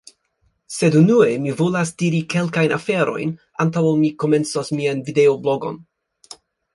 Sed 0.75 0.95
unue, 0.99 1.25
mi 1.41 1.51
volas 1.59 1.91
diri 2.03 2.21
kelkajn 2.33 2.73
aferojn, 2.77 3.33
antaŭ 3.65 3.83
ol 3.91 3.95
mi 4.05 4.09
komencos 4.25 4.73
mian 4.81 5.05
videoblogon. 5.11 5.79